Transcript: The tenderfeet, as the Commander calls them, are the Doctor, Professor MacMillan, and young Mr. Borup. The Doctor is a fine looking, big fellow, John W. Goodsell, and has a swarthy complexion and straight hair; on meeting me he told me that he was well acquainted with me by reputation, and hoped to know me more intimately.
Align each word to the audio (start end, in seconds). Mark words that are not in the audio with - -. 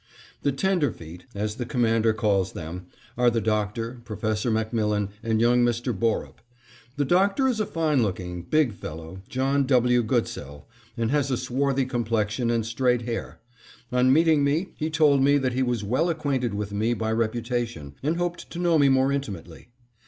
The 0.41 0.51
tenderfeet, 0.51 1.25
as 1.35 1.57
the 1.57 1.65
Commander 1.67 2.11
calls 2.11 2.53
them, 2.53 2.87
are 3.19 3.29
the 3.29 3.39
Doctor, 3.39 4.01
Professor 4.03 4.49
MacMillan, 4.49 5.09
and 5.21 5.39
young 5.39 5.63
Mr. 5.63 5.93
Borup. 5.93 6.41
The 6.97 7.05
Doctor 7.05 7.47
is 7.47 7.59
a 7.59 7.67
fine 7.67 8.01
looking, 8.01 8.41
big 8.41 8.73
fellow, 8.73 9.21
John 9.29 9.67
W. 9.67 10.01
Goodsell, 10.01 10.65
and 10.97 11.11
has 11.11 11.29
a 11.29 11.37
swarthy 11.37 11.85
complexion 11.85 12.49
and 12.49 12.65
straight 12.65 13.03
hair; 13.03 13.41
on 13.91 14.11
meeting 14.11 14.43
me 14.43 14.69
he 14.75 14.89
told 14.89 15.21
me 15.21 15.37
that 15.37 15.53
he 15.53 15.61
was 15.61 15.83
well 15.83 16.09
acquainted 16.09 16.55
with 16.55 16.71
me 16.73 16.95
by 16.95 17.11
reputation, 17.11 17.93
and 18.01 18.17
hoped 18.17 18.49
to 18.49 18.57
know 18.57 18.79
me 18.79 18.89
more 18.89 19.11
intimately. 19.11 19.67